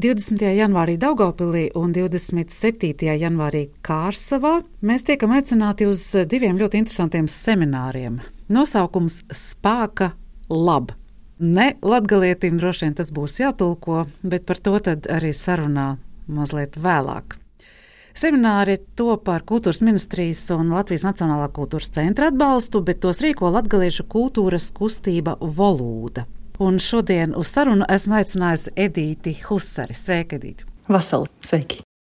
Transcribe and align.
20. 0.00 0.40
janvārī 0.56 0.94
Daugopilī 0.96 1.66
un 1.76 1.90
27. 1.92 3.10
janvārī 3.20 3.66
Kārsavā 3.84 4.54
mēs 4.80 5.04
tiekam 5.04 5.34
aicināti 5.36 5.84
uz 5.84 6.06
diviem 6.30 6.56
ļoti 6.56 6.80
interesantiem 6.80 7.28
semināriem. 7.28 8.16
Nosaukums 8.48 9.18
Spēka 9.28 10.14
lab. 10.48 10.94
Ne 11.36 11.74
latgalietim 11.84 12.56
droši 12.56 12.86
vien 12.86 12.96
tas 12.96 13.12
būs 13.12 13.42
jātulko, 13.42 14.06
bet 14.24 14.48
par 14.48 14.64
to 14.64 14.78
tad 14.88 15.10
arī 15.12 15.34
sarunā 15.36 15.90
mazliet 16.32 16.80
vēlāk. 16.80 17.36
Semināri 18.16 18.80
top 18.96 19.28
par 19.28 19.44
kultūras 19.44 19.84
ministrijas 19.84 20.46
un 20.56 20.72
Latvijas 20.72 21.04
Nacionālā 21.10 21.52
kultūras 21.52 21.92
centra 21.92 22.32
atbalstu, 22.32 22.80
bet 22.80 23.04
tos 23.04 23.20
rīko 23.20 23.52
Latviešu 23.52 24.08
kultūras 24.08 24.72
kustība 24.72 25.36
Volūda. 25.44 26.24
Un 26.60 26.76
šodien 26.78 27.30
uz 27.40 27.48
sarunu 27.54 27.86
esmu 27.88 28.18
aicinājusi 28.18 28.74
Edīti 28.76 29.32
Husari. 29.46 29.94
Sveika, 29.96 30.36
Edīti! 30.36 30.66
Vasali, 30.92 31.30
sveiki! 31.40 31.78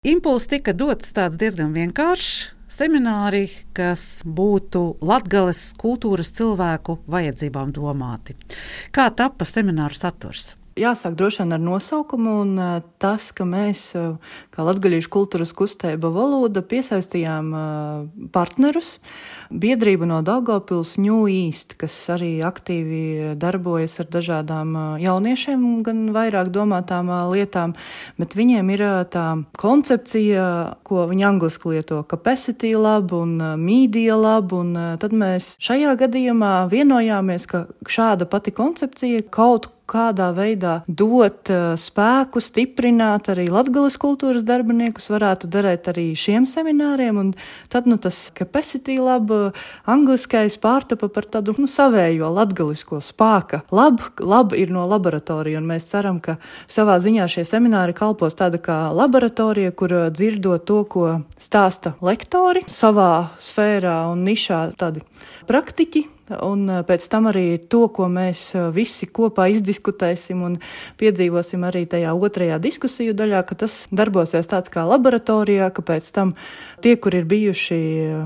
Impulss 0.08 0.48
tika 0.48 0.72
dots 0.72 1.12
tāds 1.12 1.36
diezgan 1.36 1.74
vienkāršs. 1.76 2.54
Semināri, 2.70 3.50
kas 3.76 4.22
būtu 4.24 4.94
latgales 5.04 5.60
kultūras 5.76 6.32
cilvēku 6.38 6.96
vajadzībām 7.10 7.74
domāti. 7.76 8.38
Kā 8.96 9.10
tapa 9.12 9.44
semināru 9.44 9.98
saturs? 9.98 10.54
Jāsāk 10.78 11.16
droši 11.18 11.42
vien 11.42 11.54
ar 11.56 11.58
nosaukumu, 11.58 12.32
un 12.44 12.50
eh, 12.62 12.82
tas, 13.02 13.32
ka 13.34 13.42
mēs, 13.42 13.80
eh, 13.98 14.36
kā 14.54 14.62
Latvijas 14.62 15.08
kultūras 15.10 15.50
kustība 15.56 16.12
valoda, 16.14 16.62
piesaistījām 16.62 17.48
eh, 17.58 18.28
partnerus, 18.30 19.00
biedrību 19.50 20.06
no 20.06 20.20
Daugopils 20.22 20.94
New 21.02 21.26
East, 21.26 21.74
kas 21.80 21.96
arī 22.14 22.38
aktīvi 22.46 23.34
darbojas 23.40 23.98
ar 24.04 24.06
dažādām 24.14 24.76
jauniešiem, 25.02 25.64
gan 25.82 26.04
vairāk 26.14 26.52
domātām 26.54 27.10
lietām, 27.32 27.74
bet 28.20 28.38
viņiem 28.38 28.70
ir 28.70 28.84
tā 29.10 29.26
koncepcija, 29.58 30.46
ko 30.86 31.08
viņi 31.10 31.26
angliski 31.32 31.74
lieto, 31.74 32.04
capacity 32.06 32.76
lab 32.78 33.10
un 33.18 33.34
media 33.58 34.14
lab, 34.14 34.54
un 34.54 34.72
tad 35.02 35.10
mēs 35.10 35.56
šajā 35.58 35.98
gadījumā 36.06 36.54
vienojāmies, 36.70 37.50
ka 37.50 37.66
šāda 37.90 38.30
pati 38.30 38.54
koncepcija 38.54 39.26
kaut 39.34 39.72
kādā 39.90 40.30
veidā 40.36 40.80
dot 40.86 41.50
uh, 41.52 41.74
spēku, 41.80 42.42
stiprināt 42.42 43.30
arī 43.32 43.48
latgabalas 43.50 43.98
kultūras 44.00 44.44
darbiniekus, 44.46 45.10
varētu 45.12 45.50
darīt 45.50 45.90
arī 45.90 46.06
šiem 46.18 46.46
semināriem. 46.50 47.18
Un 47.20 47.32
tad 47.72 47.88
nu, 47.90 47.98
tas 48.00 48.28
capacity 48.36 48.98
lab, 49.02 49.32
angliskais 49.90 50.58
pārtapa 50.62 51.10
par 51.12 51.26
tādu 51.30 51.56
nu, 51.58 51.68
savējo 51.70 52.30
latgalisko 52.36 53.00
spēka. 53.04 53.64
Lab, 53.74 54.02
lab 54.20 54.54
ir 54.56 54.72
no 54.74 54.86
laboratorija, 54.90 55.60
un 55.60 55.68
mēs 55.70 55.88
ceram, 55.90 56.20
ka 56.22 56.38
savā 56.70 56.98
ziņā 57.02 57.26
šie 57.30 57.46
semināri 57.48 57.96
kalpos 57.96 58.38
tāda 58.38 58.60
kā 58.62 58.78
laboratorija, 58.94 59.74
kur 59.76 59.96
dzirdot 60.14 60.66
to, 60.68 60.82
ko 60.90 61.10
stāsta 61.40 61.96
lektori 62.04 62.64
savā 62.70 63.30
sfērā 63.40 64.02
un 64.12 64.24
nišā, 64.28 64.62
tādi 64.80 65.04
praktiķi 65.50 66.06
Un 66.38 66.68
eh, 66.70 66.82
pēc 66.86 67.06
tam 67.10 67.26
arī 67.30 67.58
to, 67.70 67.86
ko 67.90 68.06
mēs 68.10 68.52
eh, 68.54 68.68
visi 68.74 69.08
kopā 69.10 69.48
izdiskutēsim 69.50 70.42
un 70.46 70.58
piedzīvosim 71.00 71.64
arī 71.66 71.84
tajā 71.90 72.12
otrajā 72.14 72.60
diskusiju 72.62 73.14
daļā, 73.18 73.42
ka 73.48 73.58
tas 73.64 73.82
darbosies 73.90 74.50
tāds 74.50 74.70
kā 74.70 74.84
laboratorijā, 74.86 75.70
ka 75.74 75.82
pēc 75.86 76.10
tam 76.14 76.30
tie, 76.84 76.94
kur 77.00 77.16
ir 77.18 77.26
bijuši 77.30 77.80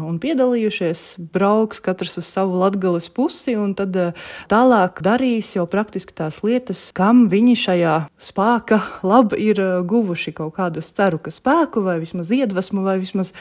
un 0.04 0.18
piedalījušies, 0.22 1.04
brauks 1.32 1.80
katrs 1.84 2.18
uz 2.20 2.28
savu 2.28 2.60
latgales 2.60 3.08
pusi 3.08 3.56
un 3.56 3.72
tad 3.78 3.96
eh, 3.96 4.12
tālāk 4.52 5.00
darīs 5.04 5.54
jau 5.56 5.64
praktiski 5.70 6.16
tās 6.16 6.42
lietas, 6.44 6.90
kam 6.96 7.26
viņi 7.32 7.56
šajā 7.64 7.96
spēka 8.20 8.80
labi 9.06 9.40
ir 9.48 9.62
guvuši 9.88 10.34
kaut 10.36 10.54
kādu, 10.58 10.84
ceru, 10.84 11.18
ka 11.22 11.32
spēku 11.32 11.82
vai 11.84 11.96
vismaz 12.02 12.30
iedvesmu 12.34 12.84
vai 12.84 12.98
vismaz 13.00 13.32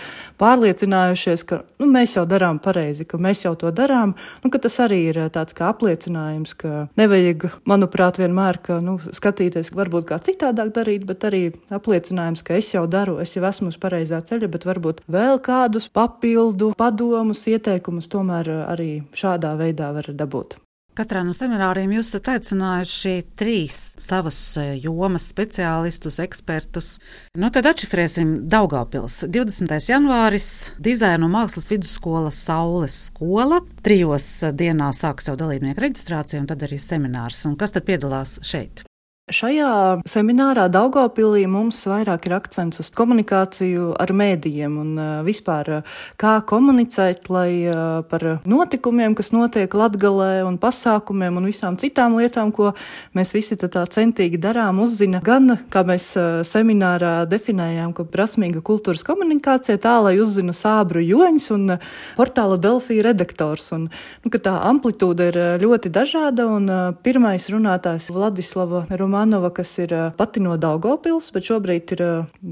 pārliecinājušies, 0.41 1.43
ka 1.47 1.61
nu, 1.81 1.89
mēs 1.91 2.15
jau 2.17 2.25
darām 2.29 2.59
pareizi, 2.63 3.05
ka 3.07 3.19
mēs 3.21 3.43
jau 3.45 3.53
to 3.59 3.71
darām. 3.75 4.15
Nu, 4.43 4.52
ka 4.53 4.61
tas 4.61 4.77
arī 4.85 4.99
ir 5.09 5.19
tāds 5.33 5.55
kā 5.57 5.71
apliecinājums, 5.73 6.53
ka 6.59 6.85
nevajag, 6.99 7.47
manuprāt, 7.69 8.19
vienmēr 8.21 8.59
ka, 8.63 8.79
nu, 8.85 8.99
skatīties, 9.15 9.73
varbūt 9.75 10.07
kā 10.11 10.19
citādāk 10.23 10.73
darīt, 10.77 11.07
bet 11.09 11.25
arī 11.29 11.43
apliecinājums, 11.73 12.45
ka 12.45 12.57
es 12.59 12.73
jau 12.75 12.85
daru, 12.87 13.19
es 13.23 13.35
jau 13.37 13.45
esmu 13.49 13.73
uz 13.73 13.79
pareizā 13.81 14.21
ceļa, 14.25 14.51
bet 14.53 14.67
varbūt 14.69 15.03
vēl 15.11 15.41
kādus 15.43 15.89
papildu 15.93 16.73
padomus, 16.77 17.47
ieteikumus 17.49 18.11
tomēr 18.13 18.51
arī 18.67 18.91
šādā 19.17 19.57
veidā 19.59 19.93
var 19.95 20.13
dabūt. 20.13 20.62
Katrā 20.93 21.23
no 21.25 21.33
semināriem 21.33 21.89
jūs 21.95 22.11
esat 22.11 22.27
aicinājuši 22.35 23.13
trīs 23.39 23.77
savas 23.97 24.37
e, 24.61 24.65
jomas 24.83 25.25
speciālistus, 25.31 26.19
ekspertus. 26.21 26.91
Nu, 27.33 27.49
tad 27.49 27.65
atšifrēsim 27.71 28.35
Daugāpils. 28.45 29.23
20. 29.25 29.73
janvāris- 29.89 30.51
dizaina 30.89 31.25
un 31.25 31.33
mākslas 31.33 31.65
vidusskola 31.71 32.29
Saules 32.29 33.07
skola. 33.09 33.63
Trijos 33.81 34.29
dienās 34.53 35.01
sāks 35.01 35.31
jau 35.31 35.37
dalībnieku 35.39 35.81
reģistrācija 35.81 36.45
un 36.45 36.49
tad 36.53 36.61
arī 36.61 36.77
seminārs. 36.77 37.41
Un 37.49 37.57
kas 37.57 37.73
tad 37.73 37.89
piedalās 37.89 38.37
šeit? 38.45 38.85
Šajā 39.31 40.03
seminārā 40.03 40.65
Daugopilī 40.67 41.45
mums 41.47 41.77
vairāk 41.87 42.25
ir 42.27 42.33
akcents 42.35 42.81
uz 42.83 42.89
komunikāciju 42.91 43.93
ar 43.95 44.11
mēdījiem 44.11 44.73
un 44.81 44.97
vispār 45.23 45.69
kā 46.19 46.33
komunicēt, 46.43 47.29
lai 47.31 47.71
par 48.11 48.25
notikumiem, 48.43 49.15
kas 49.15 49.31
notiek 49.31 49.71
Latgalē 49.79 50.41
un 50.43 50.57
pasākumiem 50.59 51.39
un 51.39 51.47
visām 51.47 51.77
citām 51.79 52.17
lietām, 52.19 52.51
ko 52.51 52.73
mēs 53.15 53.31
visi 53.31 53.55
tā 53.55 53.85
centīgi 53.95 54.41
darām, 54.43 54.81
uzzina 54.83 55.23
gan, 55.23 55.55
kā 55.71 55.85
mēs 55.87 56.09
seminārā 56.51 57.13
definējām, 57.31 57.95
ka 57.95 58.03
prasmīga 58.03 58.59
kultūras 58.59 59.07
komunikācija 59.07 59.79
tā, 59.87 59.95
lai 60.03 60.17
uzzina 60.19 60.51
sābru 60.51 60.99
joņas 60.99 61.47
un 61.55 61.77
portāla 62.19 62.59
Delfija 62.59 63.07
redaktors. 63.07 63.71
Un, 63.71 63.87
nu, 63.87 64.35
tā 64.35 64.59
amplitūda 64.67 65.31
ir 65.31 65.41
ļoti 65.63 65.95
dažāda 65.95 66.51
un 66.59 66.69
pirmais 67.07 67.47
runātājs 67.55 68.11
Vladislava 68.11 68.83
Rumāna. 68.91 69.12
Romanova, 69.13 69.51
kas 69.53 69.77
ir 69.77 69.91
pati 70.17 70.41
no 70.41 70.55
Daugopils, 70.57 71.27
bet 71.35 71.45
šobrīd 71.45 71.91
ir, 71.93 71.99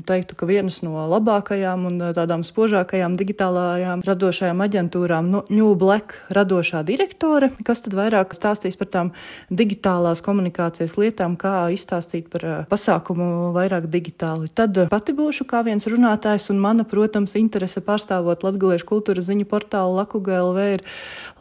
teiktu, 0.06 0.36
ka 0.38 0.46
vienas 0.46 0.84
no 0.86 1.08
labākajām 1.10 1.88
un 1.90 1.96
tādām 2.14 2.44
spožākajām 2.46 3.16
digitālajām 3.18 4.04
radošajām 4.06 4.62
aģentūrām. 4.62 5.32
No 5.34 5.42
New 5.50 5.72
Black 5.74 6.20
radošā 6.30 6.84
direktore, 6.86 7.50
kas 7.66 7.82
tad 7.82 7.96
vairāk 7.98 8.36
stāstīs 8.38 8.78
par 8.78 8.92
tām 8.94 9.10
digitālās 9.50 10.22
komunikācijas 10.22 11.00
lietām, 11.02 11.34
kā 11.34 11.64
izstāstīt 11.74 12.30
par 12.30 12.46
pasākumu 12.70 13.50
vairāk 13.58 13.90
digitāli. 13.90 14.52
Tad 14.54 14.78
pati 14.94 15.18
būšu 15.18 15.50
kā 15.50 15.64
viens 15.66 15.90
runātājs 15.90 16.52
un 16.54 16.62
mana, 16.62 16.86
protams, 16.86 17.34
interese 17.42 17.82
pārstāvot 17.82 18.46
latgaliešu 18.46 18.86
kultūras 18.94 19.32
ziņu 19.32 19.50
portālu 19.50 19.98
Lakuga.lv 19.98 20.70
ir, 20.76 20.86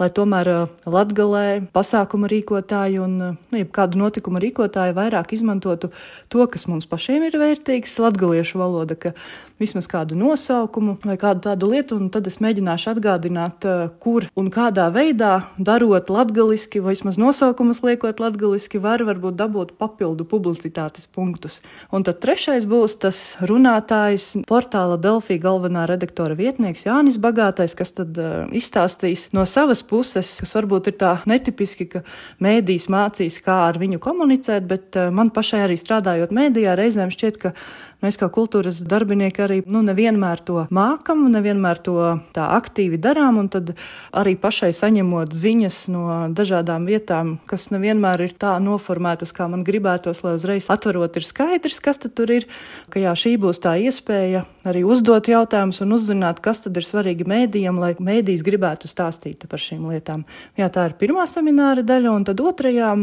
lai 0.00 0.08
tomēr 0.08 0.54
latgalē 0.88 1.44
pasākumu 1.76 2.32
rīkotāji 2.32 3.04
un 3.04 3.20
nu, 3.36 3.64
kādu 3.68 4.00
notikumu 4.00 4.40
rīkotāji 4.48 4.96
vairāk 4.96 5.09
vairāk 5.10 5.34
izmantotu 5.34 5.90
to, 6.28 6.46
kas 6.46 6.66
mums 6.70 6.86
pašiem 6.86 7.26
ir 7.26 7.38
vērtīgs, 7.40 7.98
latgaliešu 8.00 8.60
valoda, 8.60 8.94
ka 8.94 9.12
vismaz 9.60 9.88
kādu 9.90 10.16
nosaukumu 10.16 10.96
vai 11.04 11.16
kādu 11.20 11.44
tādu 11.44 11.70
lietu, 11.70 11.98
un 12.00 12.08
tad 12.12 12.26
es 12.30 12.38
mēģināšu 12.40 12.94
atgādināt, 12.94 13.66
eh, 13.66 13.88
kur 14.00 14.26
un 14.36 14.50
kādā 14.50 14.88
veidā 14.92 15.44
darot 15.58 16.08
latgaliski, 16.08 16.80
vai 16.80 16.94
vismaz 16.94 17.18
nosaukumus 17.20 17.82
liekot 17.82 18.20
latgaliski, 18.20 18.80
var 18.80 19.04
varbūt 19.04 19.36
dabūt 19.36 19.76
papildu 19.78 20.24
publicitātes 20.24 21.06
punktus. 21.06 21.60
Un 21.92 22.02
tad 22.02 22.20
trešais 22.20 22.66
būs 22.66 22.98
tas 23.00 23.36
runātājs, 23.40 24.44
portāla 24.46 24.98
Delfī 25.00 25.38
galvenā 25.40 25.86
redaktora 25.88 26.34
vietnieks 26.34 26.86
Jānis 26.86 27.18
Bagātais, 27.18 27.76
kas 27.76 27.92
tad 27.92 28.16
uh, 28.18 28.46
izstāstīs 28.52 29.28
no 29.32 29.44
savas 29.44 29.82
puses, 29.82 30.40
kas 30.40 30.54
varbūt 30.56 30.88
ir 30.88 30.96
tā 31.00 31.12
netipiski, 31.26 31.88
ka 31.90 32.02
mēdīs 32.40 32.88
mācīs, 32.88 33.40
kā 33.44 33.68
ar 33.68 33.78
viņu 33.80 34.00
komunicēt, 34.02 34.66
bet 34.66 34.96
man 35.14 35.32
pašai 35.34 35.64
arī 35.66 35.78
strādājot 35.80 36.34
mēdījā 36.36 36.76
reizēm 36.78 37.12
šķiet, 37.14 37.40
ka 37.40 37.54
Mēs 38.00 38.16
kā 38.16 38.30
kultūras 38.32 38.78
darbinieki 38.88 39.42
arī 39.44 39.58
nu, 39.68 39.82
nevienmēr 39.84 40.40
to 40.48 40.62
mākam, 40.72 41.26
nevienmēr 41.28 41.80
to 41.84 41.96
tā 42.32 42.46
aktīvi 42.56 42.96
darām, 42.96 43.36
un 43.42 43.50
tad 43.52 43.74
arī 44.16 44.38
pašai 44.40 44.70
saņemot 44.76 45.34
ziņas 45.36 45.76
no 45.92 46.04
dažādām 46.32 46.86
vietām, 46.88 47.34
kas 47.50 47.68
nevienmēr 47.74 48.24
ir 48.24 48.32
tā 48.40 48.54
noformētas, 48.64 49.34
kā 49.36 49.50
man 49.52 49.66
gribētos, 49.68 50.22
lai 50.24 50.32
uzreiz 50.38 50.70
atverot 50.72 51.18
ir 51.20 51.26
skaidrs, 51.28 51.80
kas 51.84 52.00
tur 52.00 52.32
ir, 52.32 52.46
ka 52.88 53.02
jā, 53.02 53.12
šī 53.12 53.34
būs 53.42 53.60
tā 53.60 53.74
iespēja 53.84 54.46
arī 54.64 54.80
uzdot 54.88 55.28
jautājumus 55.28 55.82
un 55.84 55.92
uzzināt, 55.98 56.40
kas 56.40 56.64
tad 56.64 56.80
ir 56.80 56.88
svarīgi 56.88 57.28
mēdījam, 57.28 57.82
lai 57.84 57.92
mēdījis 58.00 58.46
gribētu 58.48 58.88
stāstīt 58.88 59.44
par 59.44 59.60
šīm 59.60 59.84
lietām. 59.92 60.24
Jā, 60.56 60.70
tā 60.72 60.88
ir 60.88 60.96
pirmā 60.96 61.28
semināra 61.28 61.84
daļa, 61.84 62.16
un 62.16 62.24
tad 62.32 62.40
otrajā 62.40 62.94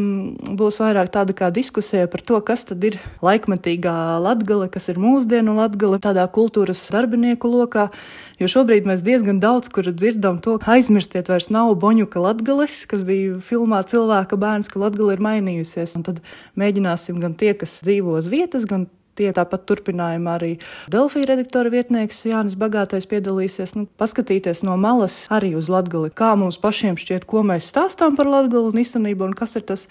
būs 0.57 0.81
vairāk 0.81 1.13
tāda 1.13 1.37
kā 1.37 1.53
diskusija 1.53 1.86
par 2.11 2.21
to, 2.25 2.39
kas 2.43 2.65
tad 2.67 2.83
ir 2.83 2.97
laikmetīgā 3.23 3.93
latgale, 4.23 4.67
kas 4.73 4.89
ir 4.91 4.99
mūsdienu 5.01 5.55
latgale 5.57 5.99
tādā 6.03 6.25
kultūras 6.33 6.81
darbinieku 6.93 7.49
lokā, 7.51 7.87
jo 8.41 8.49
šobrīd 8.51 8.89
mēs 8.89 9.05
diezgan 9.05 9.39
daudz 9.43 9.71
kur 9.73 9.87
dzirdam 9.87 10.41
to, 10.43 10.57
aizmirstiet 10.67 11.31
vairs 11.31 11.51
nav 11.53 11.73
Boņuka 11.79 12.21
latgales, 12.23 12.83
kas 12.89 13.05
bija 13.07 13.39
filmā 13.43 13.83
cilvēka 13.87 14.39
bērns, 14.39 14.71
ka 14.73 14.83
latgale 14.83 15.15
ir 15.15 15.23
mainījusies, 15.23 15.97
un 15.99 16.07
tad 16.09 16.21
mēģināsim 16.59 17.21
gan 17.23 17.37
tie, 17.39 17.53
kas 17.57 17.79
dzīvo 17.87 18.19
uz 18.19 18.29
vietas, 18.31 18.67
gan 18.69 18.89
tie 19.17 19.31
tāpat 19.35 19.65
turpinājumā 19.69 20.35
arī 20.37 20.51
Delfija 20.93 21.31
redaktora 21.31 21.71
vietnieks 21.73 22.23
Jānis 22.29 22.57
Bagātais 22.59 23.07
piedalīsies. 23.09 23.75
Nu, 23.77 23.87
paskatīties 23.99 24.63
no 24.67 24.77
malas 24.81 25.23
arī 25.33 25.53
uz 25.57 25.71
Latgali, 25.73 26.11
kā 26.13 26.33
mums 26.39 26.59
pašiem 26.61 26.99
šķiet, 26.99 27.27
ko 27.29 27.43
mēs 27.47 27.71
stāstām 27.73 28.17
par 28.17 28.29
Latgali 28.29 28.71
un 28.71 28.83
īstenību, 28.83 29.31
un 29.31 29.37
kas 29.37 29.57
ir 29.59 29.65
tas, 29.67 29.87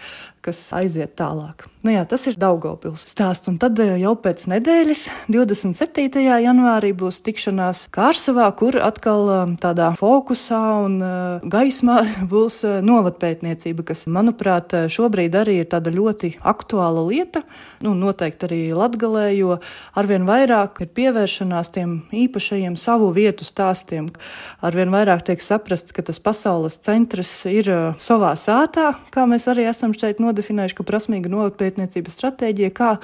kas 0.47 0.63
aiziet 0.77 1.17
tālāk. 1.19 1.67
Nu 1.87 1.93
jā, 1.95 2.01
tas 2.03 2.25
ir 2.27 2.35
Daugopils 2.35 3.05
stāsts. 3.07 3.47
Un 3.47 3.61
tad 3.63 3.79
eh, 3.79 3.93
jau 4.03 4.17
pēc 4.19 4.41
nedēļas, 4.51 5.05
27. 5.31 6.19
janvārī, 6.19 6.89
būs 6.99 7.21
tikšanās 7.23 7.85
Kārsavā, 7.95 8.49
kur 8.59 8.75
atkal 8.83 9.31
eh, 9.31 9.53
tādā 9.63 9.93
fokusā 9.95 10.59
un 10.83 10.97
uh, 10.99 11.45
gaismā 11.47 12.01
būs 12.33 12.65
novadpētniecība, 12.83 13.85
kas, 13.87 14.03
manuprāt, 14.11 14.75
šobrīd 14.91 15.37
arī 15.39 15.61
ir 15.61 15.69
tāda 15.71 15.93
ļoti 15.95 16.33
aktuāla 16.43 17.05
lieta. 17.07 17.45
Nu, 17.87 17.95
noteikti 17.95 18.49
arī 18.49 18.61
Latgalē, 18.75 19.29
jo 19.37 19.61
arvien 19.95 20.27
vairāk 20.27 20.83
ir 20.83 20.91
pievēršanās 20.99 21.71
tiem 21.77 21.95
īpašajiem 22.11 22.75
savu 22.83 23.13
vietu 23.15 23.47
stāstiem. 23.47 24.11
Arvien 24.59 24.91
vairāk 24.91 25.23
tiek 25.31 25.45
saprasts, 25.45 25.95
ka 25.95 26.03
tas 26.11 26.19
pasaules 26.19 26.81
centrs 26.83 27.37
ir 27.47 27.71
savā 28.03 28.35
sātā, 28.35 28.91
kā 29.15 29.29
mēs 29.31 29.47
arī 29.55 29.71
esam 29.71 29.95
šeit 29.95 30.19
nodefinējuši, 30.25 30.81
ka 30.81 30.91
prasmīga 30.91 31.31
novadpētniecība 31.31 31.76
pētniecības 31.77 32.17
stratēģija, 32.17 32.71
kā 32.75 32.97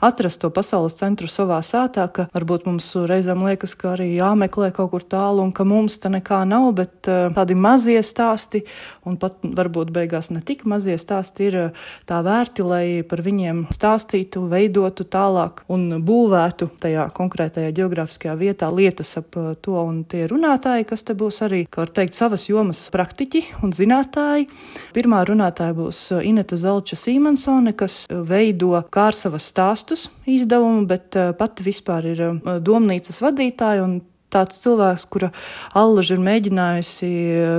atrast 0.00 0.40
to 0.40 0.50
pasaules 0.54 0.96
centru 0.98 1.28
savā 1.28 1.60
sātā, 1.66 2.06
ka 2.12 2.28
varbūt 2.34 2.66
mums 2.68 2.92
reizēm 3.08 3.44
liekas, 3.46 3.74
ka 3.74 3.94
arī 3.94 4.14
jāmeklē 4.16 4.70
kaut 4.76 4.92
kur 4.94 5.02
tālu 5.02 5.42
un 5.44 5.52
ka 5.52 5.64
mums 5.64 5.98
te 5.98 6.10
nekā 6.12 6.44
nav, 6.48 6.70
bet 6.78 7.10
uh, 7.10 7.28
tādi 7.34 7.56
mazie 7.58 8.00
stāsti 8.02 8.62
un 9.04 9.18
pat 9.20 9.42
varbūt 9.42 9.90
beigās 9.94 10.30
ne 10.30 10.40
tik 10.40 10.64
mazie 10.64 10.96
stāsti 11.00 11.48
ir 11.48 11.58
uh, 11.58 11.88
tā 12.08 12.20
vērti, 12.24 12.64
lai 12.66 12.84
par 13.06 13.22
viņiem 13.24 13.66
stāstītu, 13.74 14.46
veidotu 14.50 15.06
tālāk 15.10 15.64
un 15.68 16.00
būvētu 16.06 16.70
tajā 16.80 17.08
konkrētajā 17.16 17.74
geogrāfiskajā 17.76 18.36
vietā 18.40 18.70
lietas 18.72 19.16
ap 19.20 19.36
uh, 19.40 19.52
to 19.60 19.76
un 19.80 20.04
tie 20.08 20.26
runātāji, 20.30 20.88
kas 20.88 21.04
te 21.06 21.16
būs 21.18 21.42
arī, 21.46 21.64
kā 21.66 21.84
var 21.84 21.94
teikt, 22.00 22.18
savas 22.18 22.46
jomas 22.48 22.86
praktiķi 22.94 23.44
un 23.64 23.74
zinātāji. 23.76 24.48
Pirmā 24.94 25.22
runātāja 25.28 25.74
būs 25.76 26.06
Ineta 26.26 26.58
Zelča 26.60 26.98
Sīmansone, 26.98 27.74
kas 27.80 28.04
veido 28.26 28.72
Kārsavas 28.92 29.48
stāstus 29.52 30.08
izdevumu, 30.28 30.86
bet 30.90 31.16
eh, 31.18 31.32
pati 31.36 31.66
vispār 31.66 32.12
ir 32.12 32.22
eh, 32.26 32.38
domnīcas 32.64 33.20
vadītāja 33.24 33.84
un 33.86 34.00
tāds 34.32 34.60
cilvēks, 34.64 35.06
kura 35.10 35.30
allaž 35.76 36.14
ir 36.14 36.22
mēģinājusi 36.24 37.10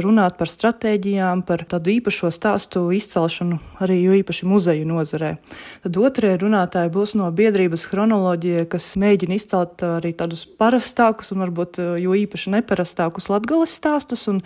runāt 0.03 0.37
par 0.39 0.51
stratēģijām, 0.51 1.43
par 1.47 1.65
tādu 1.69 1.93
īpašo 1.97 2.31
stāstu 2.33 2.87
izcelšanu 2.95 3.59
arī 3.83 3.97
jo 4.01 4.15
īpaši 4.21 4.47
muzeju 4.49 4.87
nozarē. 4.87 5.35
Tad 5.83 5.97
otrie 6.01 6.33
runātāji 6.39 6.91
būs 6.93 7.15
no 7.19 7.29
biedrības 7.35 7.85
chronoloģija, 7.89 8.67
kas 8.71 8.93
mēģina 9.01 9.37
izcelt 9.37 9.83
arī 9.85 10.13
tādus 10.17 10.45
parastākus 10.45 11.33
un 11.33 11.43
varbūt 11.45 11.81
jo 12.01 12.15
īpaši 12.17 12.53
neparastākus 12.57 13.29
latgales 13.31 13.73
stāstus, 13.77 14.27
un 14.31 14.41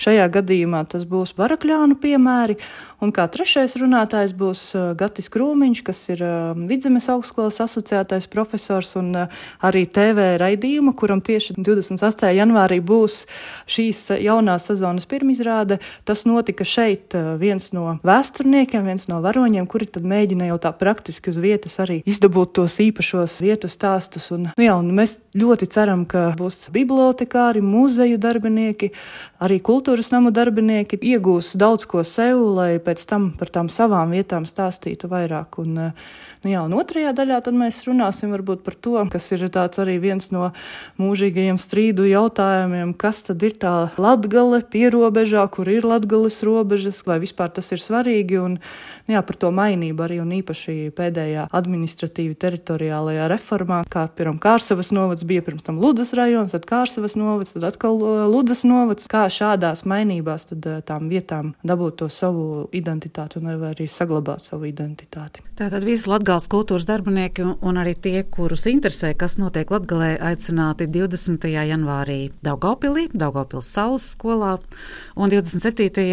šajā 0.00 0.26
gadījumā 0.34 0.82
tas 0.90 1.06
būs 1.08 1.34
Barakļānu 1.38 1.96
piemēri, 2.02 2.58
un 3.04 3.14
kā 3.14 3.26
trešais 3.30 3.76
runātājs 3.80 4.34
būs 4.36 4.64
uh, 4.76 4.90
Gatis 4.98 5.30
Krūmiņš, 5.32 5.82
kas 5.86 6.02
ir 6.12 6.24
uh, 6.24 6.52
Vidzemes 6.68 7.08
augstskolas 7.12 7.60
asociētais 7.64 8.28
profesors 8.32 8.96
un 9.00 9.12
uh, 9.24 9.42
arī 9.66 9.86
TV 9.90 10.34
raidījuma, 10.40 10.94
kuram 10.98 11.22
tieši 11.24 11.58
28. 11.70 12.30
janvārī 12.36 12.80
būs 12.84 13.24
šīs 13.70 14.02
jaunās 14.20 14.68
sezonas 14.70 15.06
pirmizrāde. 15.10 15.78
Tas 16.08 16.26
notika 16.28 16.66
šeit 16.66 17.16
eh, 17.16 17.32
viens 17.40 17.70
no 17.76 17.96
vēsturniekiem, 18.06 18.86
viens 18.90 19.06
no 19.10 19.20
varoņiem, 19.24 19.68
kuri 19.70 19.88
tad 19.90 20.06
mēģina 20.08 20.50
jau 20.50 20.58
tā 20.66 20.72
praktiski 20.76 21.32
uz 21.32 21.40
vietas 21.42 21.78
arī 21.82 22.00
izdabūt 22.10 22.54
tos 22.60 22.78
īpašos 22.82 23.40
vietu 23.44 23.70
stāstus. 23.72 24.30
Un, 24.34 24.48
nu 24.56 24.66
jā, 24.66 24.76
un 24.78 24.90
mēs 24.96 25.20
ļoti 25.38 25.70
ceram, 25.72 26.06
ka 26.10 26.30
būs 26.38 26.68
bibliotekāri, 26.74 27.62
muzeju 27.64 28.20
darbinieki, 28.22 28.92
arī 29.42 29.60
kultūras 29.64 30.12
namu 30.14 30.34
darbinieki 30.34 31.00
iegūs 31.12 31.54
daudz 31.60 31.86
ko 31.90 32.04
sev, 32.06 32.42
lai 32.56 32.72
pēc 32.82 33.06
tam 33.10 33.30
par 33.38 33.52
tām 33.52 33.70
savām 33.72 34.16
vietām 34.16 34.48
stāstītu 34.48 35.10
vairāk. 35.10 35.60
Un, 35.62 35.78
uh, 35.90 36.18
Nu, 36.40 36.48
jā, 36.48 36.60
un 36.64 36.72
otrajā 36.72 37.10
daļā 37.12 37.42
mēs 37.52 37.82
runāsim 37.84 38.32
par 38.64 38.74
to, 38.80 38.96
kas 39.12 39.26
ir 39.36 39.44
arī 39.44 39.98
viens 40.00 40.30
no 40.32 40.52
mūžīgajiem 40.96 41.59
strīdu 41.60 42.06
jautājumiem, 42.08 42.94
kas 42.98 43.22
tad 43.28 43.42
ir 43.46 43.54
tā 43.60 43.74
latgale 44.00 44.62
pierobežā, 44.72 45.44
kur 45.52 45.68
ir 45.70 45.86
latgales 45.88 46.40
robežas, 46.46 47.02
vai 47.06 47.20
vispār 47.22 47.52
tas 47.54 47.70
ir 47.74 47.82
svarīgi, 47.82 48.40
un 48.40 48.56
nu, 48.58 49.14
jā, 49.14 49.22
par 49.26 49.38
to 49.40 49.50
mainību 49.54 50.06
arī 50.06 50.20
un 50.22 50.32
īpaši 50.40 50.90
pēdējā 50.96 51.48
administratīvi 51.56 52.36
teritoriālajā 52.40 53.28
reformā, 53.30 53.82
kā 53.90 54.06
piemēram 54.08 54.40
Kārsavas 54.40 54.92
novads 54.96 55.24
bija 55.28 55.44
pirms 55.44 55.64
tam 55.66 55.80
Ludas 55.82 56.14
rajons, 56.16 56.54
tad 56.56 56.66
Kārsavas 56.68 57.16
novads, 57.20 57.54
tad 57.56 57.66
atkal 57.68 58.00
uh, 58.00 58.24
Ludas 58.30 58.64
novads, 58.68 59.08
kā 59.10 59.26
šādās 59.30 59.84
mainībās 59.88 60.48
tad 60.50 60.66
uh, 60.68 60.80
tām 60.86 61.10
vietām 61.12 61.54
dabūt 61.66 62.00
to 62.02 62.10
savu 62.12 62.68
identitāti 62.76 63.40
un 63.40 63.52
arī 63.70 63.88
saglabāt 63.90 64.44
savu 64.46 64.68
identitāti. 64.70 65.44
Tātad 65.60 65.84
visi 65.84 66.08
Latgales 66.08 66.48
kultūras 66.50 66.86
darbinieki 66.88 67.44
un 67.60 67.80
arī 67.80 67.92
tie, 67.98 68.22
kurus 68.24 68.64
interesē, 68.70 69.12
kas 69.18 69.36
notiek 69.40 69.70
Latgalē, 69.70 70.14
aicināti 70.30 70.88
20. 70.88 71.49
Janvārī 71.54 72.18
Daugavpilī, 72.46 73.08
Daugavpils 73.12 73.70
saules 73.74 74.10
skolā 74.14 74.56
un 75.16 75.32
27. 75.32 76.06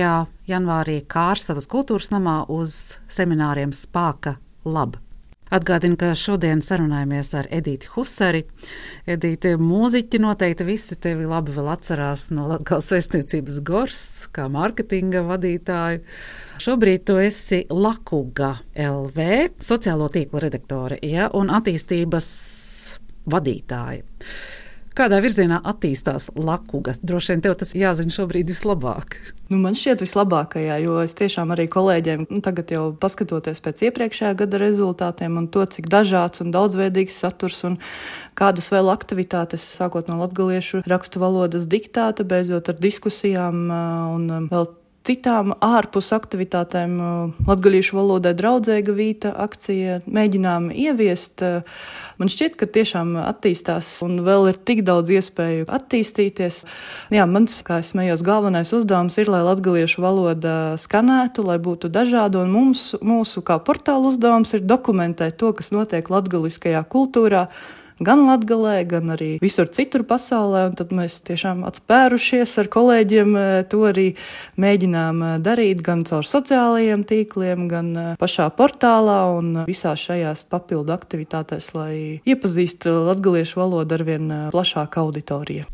janvārī 0.50 1.02
Kārsavas 1.06 1.70
kultūras 1.72 2.14
namā 2.14 2.44
uz 2.50 2.98
semināriem 3.12 3.76
Spāka 3.76 4.38
laba. 4.66 5.04
Atgādinu, 5.48 5.96
ka 5.96 6.10
šodien 6.18 6.60
sarunājamies 6.64 7.30
ar 7.40 7.48
Edīti 7.56 7.88
Husari. 7.94 8.42
Edīte, 9.08 9.54
mūziķi 9.62 10.20
noteikti 10.20 10.66
visi 10.68 10.98
tevi 11.00 11.28
labi 11.30 11.54
vēl 11.56 11.70
atcerās 11.72 12.28
no 12.36 12.50
Latvijas 12.52 12.92
vēstniecības 12.92 13.62
Gors, 13.68 14.02
kā 14.36 14.50
mārketinga 14.52 15.24
vadītāju. 15.30 16.04
Šobrīd 16.64 17.06
tu 17.08 17.16
esi 17.24 17.62
Lakuga 17.72 18.58
LV, 18.76 19.30
sociālo 19.64 20.10
tīklu 20.12 20.44
redaktore 20.44 21.00
ja, 21.06 21.30
un 21.32 21.54
attīstības 21.54 22.28
vadītāja. 23.32 24.04
Kādā 24.98 25.20
virzienā 25.22 25.60
attīstās 25.62 26.32
lakuga? 26.34 26.96
Droši 27.06 27.36
vien 27.36 27.42
tev 27.46 27.54
tas 27.60 27.76
jāzina 27.78 28.10
šobrīd 28.16 28.50
vislabāk. 28.50 29.20
Nu, 29.52 29.60
man 29.62 29.78
šķiet 29.78 30.02
vislabākajā, 30.02 30.80
jo 30.82 30.96
es 31.04 31.14
tiešām 31.20 31.54
arī 31.54 31.68
kolēģiem, 31.70 32.24
nu, 32.32 32.40
tagad 32.42 32.74
jau 32.74 32.88
paskatoties 32.98 33.62
pēc 33.62 33.84
iepriekšējā 33.92 34.32
gada 34.40 34.62
rezultātiem 34.64 35.38
un 35.38 35.46
to, 35.54 35.68
cik 35.70 35.92
dažāds 35.94 36.42
un 36.42 36.50
daudzveidīgs 36.56 37.20
saturs 37.22 37.62
un 37.70 37.78
kādas 38.40 38.72
vēl 38.74 38.90
aktivitātes, 38.90 39.70
sākot 39.78 40.10
no 40.10 40.18
latgaliešu 40.24 40.82
rakstu 40.90 41.22
valodas 41.22 41.70
diktāta, 41.70 42.26
beidzot 42.26 42.74
ar 42.74 42.82
diskusijām 42.82 43.64
un 43.70 44.50
vēl 44.50 44.72
citām 45.08 45.54
ārpus 45.64 46.10
aktivitātēm 46.16 46.98
latgaļiešu 47.48 47.96
valodai 47.96 48.34
draudzīga 48.38 48.96
vīta 48.98 49.32
akcija 49.46 50.02
mēģinām 50.04 50.70
ieviest. 50.76 51.44
Man 52.18 52.32
šķiet, 52.34 52.58
ka 52.60 52.68
tiešām 52.78 53.16
attīstās 53.22 53.90
un 54.06 54.20
vēl 54.26 54.52
ir 54.52 54.60
tik 54.68 54.84
daudz 54.88 55.14
iespēju 55.14 55.70
attīstīties. 55.78 56.64
Jā, 57.14 57.28
mans, 57.30 57.60
kā 57.68 57.80
es 57.84 57.94
smējos, 57.94 58.26
galvenais 58.28 58.74
uzdevums 58.76 59.20
ir, 59.22 59.32
lai 59.32 59.44
latgaļiešu 59.48 60.04
valoda 60.04 60.54
skanētu, 60.82 61.46
lai 61.48 61.60
būtu 61.64 61.92
dažāda, 61.94 62.44
un 62.44 62.54
mums, 62.54 62.90
mūsu 63.00 63.46
kā 63.48 63.60
portāla 63.64 64.12
uzdevums 64.12 64.56
ir 64.58 64.66
dokumentēt 64.68 65.40
to, 65.40 65.54
kas 65.56 65.72
notiek 65.76 66.10
latgaļiskajā 66.12 66.84
kultūrā 66.92 67.48
gan 68.00 68.26
Latvijā, 68.28 68.82
gan 68.88 69.14
arī 69.16 69.30
visur 69.42 69.70
citur 69.74 70.06
pasaulē. 70.08 70.68
Tad 70.78 70.94
mēs 70.96 71.20
tiešām 71.28 71.64
atspērušies 71.68 72.58
ar 72.62 72.70
kolēģiem 72.74 73.38
e, 73.38 73.46
to 73.72 73.84
arī 73.90 74.08
mēģinām 74.62 75.24
e, 75.24 75.32
darīt 75.44 75.84
gan 75.86 76.04
caur 76.08 76.28
sociālajiem 76.28 77.06
tīkliem, 77.08 77.68
gan 77.72 77.94
e, 77.94 78.06
pašā 78.22 78.50
portālā 78.58 79.20
un 79.38 79.64
visās 79.70 80.04
šajās 80.10 80.48
papildu 80.52 80.94
aktivitātēs, 80.96 81.74
lai 81.78 81.96
iepazīstu 82.28 82.94
latviešu 83.10 83.64
valodu 83.64 83.98
ar 83.98 84.06
vien 84.08 84.30
plašāku 84.54 85.04
auditoriju. 85.08 85.68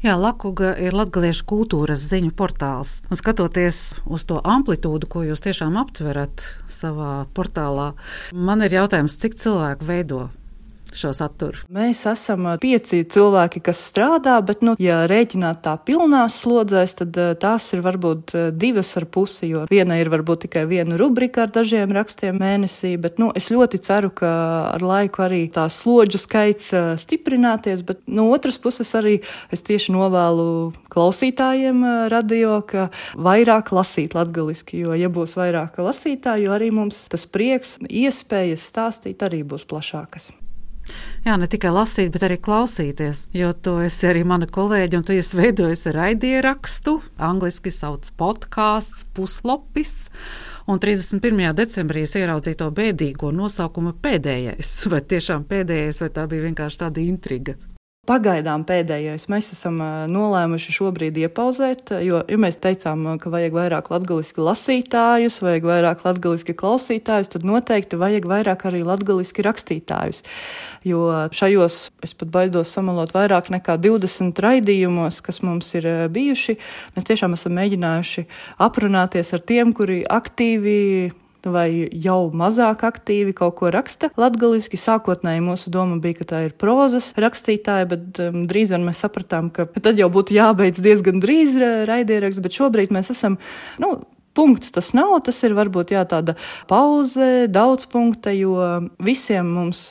Jā, 0.00 0.14
Lakuga 0.16 0.70
ir 0.80 0.94
latviešu 0.96 1.44
kultūras 1.50 2.04
ziņu 2.08 2.32
portāls. 2.38 3.00
Un 3.10 3.18
skatoties 3.20 3.98
uz 4.06 4.24
to 4.28 4.38
amplitūdu, 4.40 5.10
ko 5.10 5.24
jūs 5.26 5.42
tiešām 5.44 5.76
aptverat 5.80 6.44
savā 6.70 7.26
portālā, 7.36 7.90
man 8.32 8.64
ir 8.64 8.78
jautājums, 8.78 9.18
cik 9.20 9.36
cilvēku 9.36 9.88
veido 9.88 10.28
šo 10.94 11.12
saturu? 11.16 11.64
Mēs 11.72 12.04
esam 12.10 12.46
pieci 12.62 13.02
cilvēki, 13.08 13.62
kas 13.64 13.80
strādā, 13.90 14.38
bet, 14.44 14.62
nu, 14.66 14.74
ja 14.82 15.02
rēķināt 15.10 15.62
tā 15.64 15.74
pilnās 15.84 16.38
slodzēs, 16.42 16.96
tad 17.02 17.18
tās 17.42 17.68
ir 17.76 17.82
varbūt 17.84 18.34
divas 18.58 18.94
ar 19.00 19.08
pusi, 19.10 19.50
jo 19.52 19.64
viena 19.70 19.98
ir 20.00 20.10
varbūt 20.12 20.46
tikai 20.46 20.64
viena 20.70 20.98
rubrika 21.00 21.44
ar 21.46 21.52
dažiem 21.54 21.92
rakstiem 21.94 22.38
mēnesī, 22.40 22.94
bet, 23.00 23.20
nu, 23.22 23.30
es 23.36 23.50
ļoti 23.54 23.80
ceru, 23.84 24.12
ka 24.14 24.32
ar 24.72 24.84
laiku 24.84 25.24
arī 25.26 25.44
tā 25.52 25.66
slodžu 25.72 26.20
skaits 26.22 26.72
stiprināties, 27.02 27.84
bet 27.86 28.02
no 28.06 28.28
otras 28.32 28.60
puses 28.62 28.90
arī 28.98 29.18
es 29.54 29.64
tieši 29.66 29.94
novēlu 29.94 30.48
klausītājiem 30.92 31.84
radio, 32.12 32.60
ka 32.66 32.88
vairāk 33.18 33.72
lasīt 33.76 34.16
latgaliski, 34.18 34.82
jo, 34.84 34.96
ja 34.98 35.10
būs 35.12 35.36
vairāk 35.38 35.80
lasītāju, 35.82 36.52
arī 36.54 36.72
mums 36.74 37.06
tas 37.12 37.28
prieks, 37.28 37.78
iespējas 37.88 38.68
stāstīt 38.72 39.24
arī 39.26 39.44
būs 39.46 39.66
plašākas. 39.68 40.30
Jā, 41.26 41.36
ne 41.36 41.48
tikai 41.50 41.72
lasīt, 41.74 42.12
bet 42.14 42.24
arī 42.28 42.38
klausīties. 42.40 43.26
Jo 43.36 43.52
tu 43.52 43.78
esi 43.84 44.08
arī 44.08 44.24
mana 44.28 44.48
kolēģe, 44.48 45.00
un 45.00 45.06
tu 45.06 45.16
esi 45.16 45.38
veidojusi 45.38 45.94
raidierakstu. 45.96 46.98
Angliski 47.30 47.72
sauc 47.74 48.10
podkāsts, 48.20 49.06
puslopis. 49.16 50.08
Un 50.68 50.80
31. 50.80 51.54
decembrī 51.56 52.04
es 52.04 52.14
ieraudzīju 52.18 52.60
to 52.60 52.68
bēdīgo 52.76 53.32
nosaukumu 53.32 53.94
pēdējais. 54.04 54.74
Vai 54.92 55.00
tiešām 55.14 55.48
pēdējais, 55.48 56.04
vai 56.04 56.12
tā 56.12 56.28
bija 56.28 56.48
vienkārši 56.50 56.84
tāda 56.84 57.04
intriga? 57.04 57.56
Pagaidām 58.08 58.62
pēdējais. 58.64 59.26
Mēs 59.28 59.50
esam 59.52 59.76
nolēmuši 60.08 60.72
šobrīd 60.72 61.18
iepauzēt, 61.26 61.92
jo, 62.00 62.22
ja 62.24 62.38
mēs 62.40 62.56
teicām, 62.62 63.04
ka 63.20 63.28
vajag 63.28 63.52
vairāk 63.52 63.90
latgaliski 63.92 64.40
lasītājus, 64.46 65.36
vajag 65.44 65.66
vairāk 65.68 66.06
latgaliski 66.06 66.56
klausītājus, 66.56 67.28
tad 67.34 67.44
noteikti 67.44 68.00
vajag 68.00 68.30
vairāk 68.30 68.64
arī 68.70 68.80
latgaliski 68.88 69.44
rakstītājus. 69.44 70.24
Jo 70.88 71.04
šajos, 71.36 71.78
es 72.08 72.16
pat 72.16 72.32
baidos 72.32 72.72
samalot 72.72 73.12
vairāk 73.12 73.52
nekā 73.52 73.76
20 73.84 74.40
raidījumos, 74.40 75.20
kas 75.24 75.42
mums 75.44 75.74
ir 75.76 76.08
bijuši, 76.14 76.56
mēs 76.96 77.12
tiešām 77.12 77.36
esam 77.36 77.58
mēģinājuši 77.60 78.28
aprunāties 78.64 79.36
ar 79.36 79.44
tiem, 79.52 79.76
kuri 79.76 80.00
aktīvi 80.08 80.78
vai 81.46 81.88
jau 81.92 82.18
mazāk 82.34 82.82
aktīvi 82.88 83.34
kaut 83.36 83.56
ko 83.60 83.70
raksta 83.74 84.10
latgaliski. 84.18 84.80
Sākotnēji 84.80 85.44
mūsu 85.44 85.72
doma 85.74 86.00
bija, 86.02 86.18
ka 86.20 86.28
tā 86.32 86.42
ir 86.48 86.54
prozas 86.58 87.12
rakstītāja, 87.18 87.88
bet 87.92 88.22
um, 88.24 88.44
drīz 88.50 88.74
vien 88.74 88.86
mēs 88.86 89.02
sapratām, 89.04 89.52
ka 89.54 89.68
tad 89.78 90.00
jau 90.00 90.10
būtu 90.12 90.36
jābeidz 90.38 90.82
diezgan 90.84 91.22
drīz 91.22 91.58
raidieraksts, 91.88 92.42
bet 92.44 92.58
šobrīd 92.58 92.94
mēs 92.94 93.12
esam, 93.14 93.38
nu, 93.82 93.96
punkts 94.38 94.70
tas 94.74 94.92
nav. 94.94 95.16
Tas 95.26 95.40
ir 95.46 95.56
varbūt 95.58 95.92
jā, 95.96 96.04
tāda 96.08 96.36
pauze, 96.70 97.48
daudz 97.50 97.88
punkta, 97.90 98.30
jo 98.36 98.54
visiem 99.02 99.50
mums, 99.58 99.88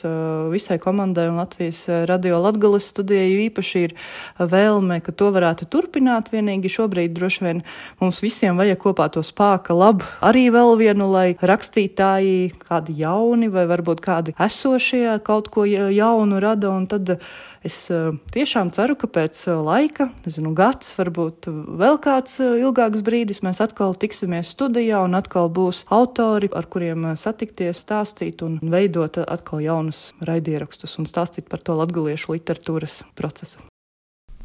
visai 0.52 0.78
komandai 0.82 1.28
un 1.28 1.40
Latvijas 1.42 1.84
radio 2.08 2.40
latgales 2.42 2.88
studijai 2.88 3.28
īpaši 3.48 3.84
ir 3.88 3.96
vēlme, 4.40 5.00
ka 5.04 5.12
to 5.12 5.30
varētu 5.34 5.68
turpināt. 5.68 6.32
Vienīgi 6.32 6.72
šobrīd 6.72 7.12
droši 7.16 7.44
vien 7.44 7.62
mums 8.00 8.22
visiem 8.24 8.58
vajag 8.60 8.80
kopā 8.86 9.10
to 9.12 9.24
spāka 9.26 9.76
labu 9.76 10.06
arī 10.24 10.48
vēl 10.54 10.76
vienu, 10.80 11.10
lai 11.12 11.28
rakstītāji 11.36 12.54
kādi 12.64 12.96
jauni 13.02 13.50
vai 13.52 13.66
varbūt 13.70 14.02
kādi 14.04 14.36
esošie 14.48 15.18
kaut 15.26 15.52
ko 15.52 15.66
jaunu 15.68 16.40
rada 16.42 16.72
un 16.72 16.88
tad 16.90 17.18
Es 17.66 17.88
eh, 17.90 18.12
tiešām 18.34 18.70
ceru, 18.74 18.94
ka 18.98 19.08
pēc 19.10 19.40
eh, 19.48 19.56
laika, 19.58 20.08
nezinu, 20.26 20.52
gads, 20.56 20.92
varbūt 20.98 21.48
vēl 21.50 21.98
kāds 22.02 22.38
eh, 22.44 22.54
ilgāks 22.62 23.02
brīdis, 23.06 23.42
mēs 23.42 23.58
atkal 23.64 23.96
tiksimies 23.98 24.52
studijā 24.54 25.00
un 25.02 25.18
atkal 25.18 25.50
būs 25.50 25.82
autori, 25.90 26.50
ar 26.54 26.68
kuriem 26.70 27.10
satikties, 27.18 27.82
stāstīt 27.82 28.44
un 28.46 28.60
veidot 28.62 29.18
atkal 29.24 29.64
jaunus 29.64 30.12
raidierakstus 30.22 31.00
un 31.02 31.10
stāstīt 31.10 31.50
par 31.50 31.64
to 31.64 31.74
latgaliešu 31.80 32.36
literatūras 32.36 33.02
procesu. 33.18 33.64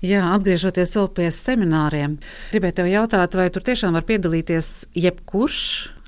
Jā, 0.03 0.25
atgriežoties 0.34 0.98
vēl 0.98 1.05
pie 1.15 1.29
semināriem, 1.32 2.17
gribēju 2.51 2.75
tev 2.82 2.89
jautāt, 2.91 3.38
vai 3.39 3.46
tur 3.53 3.63
tiešām 3.63 3.96
var 3.96 4.03
piedalīties 4.10 4.89
jebkurš, 5.00 5.62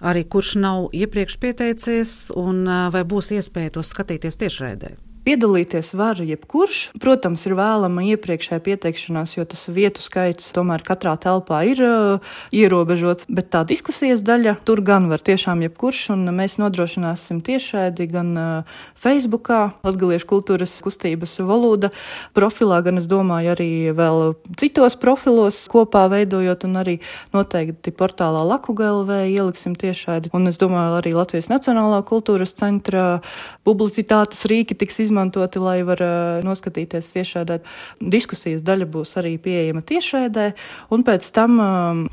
arī 0.03 0.25
kurš 0.27 0.57
nav 0.59 0.89
iepriekš 0.91 1.39
pieteicies, 1.39 2.19
un 2.35 2.65
vai 2.91 3.05
būs 3.07 3.31
iespēja 3.37 3.77
to 3.77 3.85
skatīties 3.87 4.41
tiešraidē? 4.41 4.97
Piedalīties 5.25 5.95
var 5.97 6.19
jebkurš. 6.21 6.79
Protams, 7.01 7.47
ir 7.47 7.55
vēlama 7.57 8.03
iepriekšējā 8.13 8.59
pieteikšanās, 8.61 9.31
jo 9.33 9.45
tas 9.49 9.63
vietu 9.73 10.03
skaits 10.03 10.51
tomēr 10.53 10.83
katrā 10.85 11.15
telpā 11.17 11.63
ir 11.65 11.79
uh, 11.81 12.35
ierobežots. 12.53 13.25
Bet 13.33 13.49
tā 13.55 13.63
diskusijas 13.65 14.21
daļa 14.21 14.59
tur 14.69 14.83
gan 14.85 15.07
var 15.09 15.23
tiešām 15.25 15.63
jebkurš, 15.65 16.01
un 16.13 16.29
mēs 16.29 16.59
nodrošināsim 16.61 17.39
tiešraidi 17.41 18.05
gan 18.11 18.29
uh, 18.37 18.75
Facebookā, 19.01 19.71
Latvijas 19.87 20.27
kultūras 20.29 20.75
kustības 20.85 21.39
valoda 21.41 21.89
profilā, 22.37 22.83
gan 22.85 23.01
es 23.01 23.09
domāju 23.09 23.55
arī 23.55 23.69
vēl 23.97 24.21
citos 24.61 24.93
profilos 25.01 25.63
kopā 25.73 26.05
veidojot, 26.13 26.67
un 26.69 26.83
arī 26.83 26.95
noteikti 27.33 27.95
portālā 27.97 28.45
Laku 28.45 28.77
GLV 28.77 29.23
ieliksim 29.33 29.73
tiešraidi. 29.73 30.29
Un 30.37 30.53
es 30.53 30.61
domāju, 30.61 30.99
arī 31.01 31.17
Latvijas 31.17 31.49
Nacionālā 31.49 32.03
kultūras 32.05 32.53
centra 32.61 33.23
publicitātes 33.65 34.45
rīki 34.45 34.77
tiks 34.77 35.01
izmantoti 35.01 35.14
izmantoti, 35.15 35.59
lai 35.63 35.83
var 35.87 36.01
noskatīties 36.43 37.13
tiešādē. 37.15 37.59
Diskusijas 38.01 38.63
daļa 38.65 38.87
būs 38.91 39.15
arī 39.21 39.37
pieejama 39.39 39.81
tiešādē, 39.81 40.51
un 40.91 41.03
pēc 41.07 41.29
tam 41.35 41.55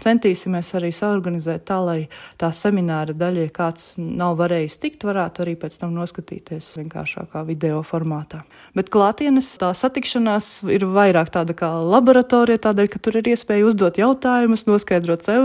centīsimies 0.02 0.70
arī 0.78 0.92
saorganizēt 0.94 1.66
tā, 1.66 1.80
lai 1.82 2.08
tā 2.38 2.52
semināra 2.54 3.14
daļa, 3.14 3.48
ja 3.48 3.54
kāds 3.54 3.96
nav 3.98 4.36
varējis 4.38 4.78
tikt, 4.78 5.06
varētu 5.08 5.42
arī 5.42 5.56
pēc 5.58 5.80
tam 5.82 5.96
noskatīties 5.96 6.76
vienkāršākā 6.78 7.42
video 7.48 7.82
formātā. 7.82 8.44
Bet 8.76 8.92
klātienes 8.92 9.50
tā 9.60 9.72
satikšanās 9.74 10.62
ir 10.70 10.86
vairāk 10.86 11.32
tāda 11.34 11.56
kā 11.58 11.72
laboratorija, 11.82 12.62
tādēļ, 12.68 12.88
ka 12.92 13.02
tur 13.02 13.18
ir 13.18 13.32
iespēja 13.34 13.66
uzdot 13.66 13.98
jautājumus, 14.00 14.66
noskaidrot 14.70 15.26
sev 15.26 15.42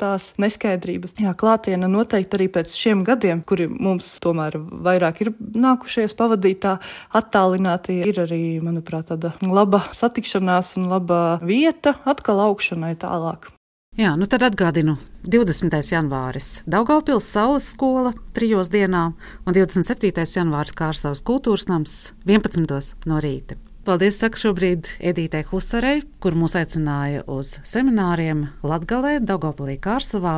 tās 0.00 0.32
neskaidrības. 0.40 1.18
Jā, 1.20 1.36
klātiena 1.38 1.90
noteikti 1.90 2.38
arī 2.38 2.48
pēc 2.56 2.74
šiem 2.74 3.04
gadiem, 3.06 3.44
kuri 3.46 3.68
mums 3.70 4.16
tomēr 4.24 4.56
vairāk 4.58 5.22
ir 5.26 5.32
nākušies 5.38 6.16
pavadīt 6.18 6.62
tā 6.70 7.20
attālināti, 7.20 8.00
ir 8.06 8.20
arī, 8.24 8.42
manuprāt, 8.64 9.10
tāda 9.10 9.34
laba 9.44 9.84
satikšanās 9.96 10.76
un 10.80 10.90
laba 10.90 11.38
vieta 11.42 11.96
atkal 12.08 12.46
augšanai 12.50 12.94
tālāk. 13.00 13.50
Jā, 13.98 14.12
nu 14.14 14.28
tad 14.30 14.44
atgādinu, 14.46 14.94
20. 15.26 15.74
janvāris 15.90 16.60
Daugaupils 16.70 17.26
Saules 17.26 17.66
skola 17.74 18.12
trijos 18.36 18.70
dienā 18.70 19.08
un 19.10 19.56
27. 19.56 20.22
janvāris 20.38 20.76
Kārsavas 20.78 21.24
kultūras 21.26 21.66
nams 21.68 21.96
11. 22.24 22.94
no 23.10 23.18
rīta. 23.20 23.58
Paldies, 23.84 24.20
saka 24.20 24.38
šobrīd 24.38 24.86
Edītei 25.02 25.42
Husarei, 25.50 26.04
kur 26.22 26.36
mūs 26.38 26.54
aicināja 26.60 27.24
uz 27.32 27.56
semināriem 27.66 28.46
Latgalē, 28.62 29.18
Daugopilī 29.24 29.74
Kārsavā 29.82 30.36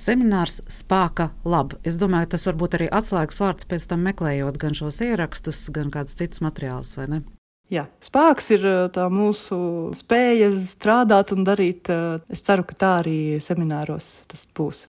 seminārs 0.00 0.60
Spāka 0.70 1.30
lab. 1.44 1.76
Es 1.86 1.98
domāju, 2.00 2.32
tas 2.34 2.46
var 2.48 2.56
būt 2.60 2.78
arī 2.78 2.88
atslēgas 2.90 3.40
vārds 3.42 3.68
pēc 3.68 3.90
tam 3.92 4.06
meklējot 4.08 4.58
gan 4.60 4.76
šos 4.76 5.02
ierakstus, 5.06 5.66
gan 5.74 5.92
kādas 5.94 6.16
citas 6.18 6.42
materiālus, 6.44 6.96
vai 6.98 7.06
ne? 7.12 7.20
Jā, 7.70 7.84
spēks 8.02 8.48
ir 8.56 8.64
tā 8.90 9.04
mūsu 9.14 9.56
spēja 9.94 10.50
strādāt 10.58 11.30
un 11.36 11.44
darīt. 11.46 11.86
Es 12.26 12.42
ceru, 12.42 12.64
ka 12.66 12.74
tā 12.74 12.94
arī 13.04 13.18
semināros 13.38 14.16
tas 14.30 14.42
būs. 14.58 14.88